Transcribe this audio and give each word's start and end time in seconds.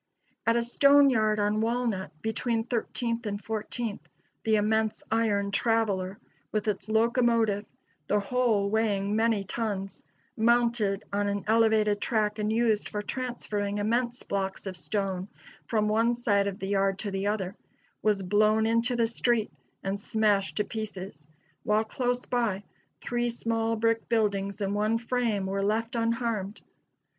At 0.47 0.55
a 0.55 0.63
stone 0.63 1.11
yard 1.11 1.39
on 1.39 1.61
Walnut, 1.61 2.09
between 2.23 2.63
Thirteenth 2.63 3.27
and 3.27 3.39
Fourteenth, 3.39 4.01
the 4.43 4.55
immense 4.55 5.03
iron 5.11 5.51
"traveler," 5.51 6.17
with 6.51 6.67
its 6.67 6.89
locomotive 6.89 7.67
the 8.07 8.19
whole 8.19 8.71
weighing 8.71 9.15
many 9.15 9.43
tons 9.43 10.01
mounted 10.35 11.03
on 11.13 11.27
an 11.27 11.43
elevated 11.45 12.01
track 12.01 12.39
and 12.39 12.51
used 12.51 12.89
for 12.89 13.03
transferring 13.03 13.77
immense 13.77 14.23
blocks 14.23 14.65
of 14.65 14.75
stone 14.75 15.27
from 15.67 15.87
one 15.87 16.15
side 16.15 16.47
of 16.47 16.57
the 16.57 16.69
yard 16.69 16.97
to 16.97 17.11
the 17.11 17.27
other, 17.27 17.55
was 18.01 18.23
blown 18.23 18.65
into 18.65 18.95
the 18.95 19.05
street 19.05 19.53
and 19.83 19.99
smashed 19.99 20.57
to 20.57 20.63
pieces, 20.63 21.29
while 21.61 21.83
close 21.83 22.25
by, 22.25 22.63
three 23.01 23.29
small 23.29 23.75
brick 23.75 24.09
buildings 24.09 24.61
and 24.61 24.73
one 24.73 24.97
frame 24.97 25.45
were 25.45 25.61
left 25.61 25.95
unharmed. 25.95 26.59